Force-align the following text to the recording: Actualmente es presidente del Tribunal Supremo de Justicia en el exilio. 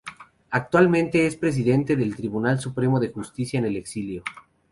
Actualmente 0.49 1.27
es 1.27 1.35
presidente 1.35 1.95
del 1.95 2.15
Tribunal 2.15 2.59
Supremo 2.59 2.99
de 2.99 3.09
Justicia 3.11 3.59
en 3.59 3.65
el 3.65 3.77
exilio. 3.77 4.23